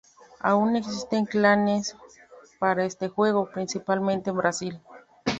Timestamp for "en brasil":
4.31-4.81